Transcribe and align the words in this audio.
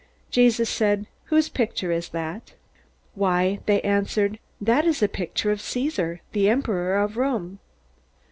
Jesus 0.31 0.67
said, 0.67 1.05
"Whose 1.25 1.47
picture 1.47 1.91
is 1.91 2.09
that?" 2.09 2.53
"Why," 3.13 3.59
they 3.67 3.81
answered, 3.81 4.39
"that 4.59 4.83
is 4.83 5.03
a 5.03 5.07
picture 5.07 5.51
of 5.51 5.61
Caesar, 5.61 6.21
the 6.31 6.49
emperor 6.49 6.97
of 6.97 7.17
Rome." 7.17 7.59